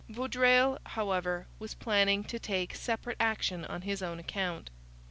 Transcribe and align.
Vaudreuil, 0.09 0.79
however, 0.83 1.45
was 1.59 1.75
planning 1.75 2.23
to 2.23 2.39
take 2.39 2.73
separate 2.73 3.17
action 3.19 3.63
on 3.65 3.83
his 3.83 4.01
own 4.01 4.17
account. 4.17 4.71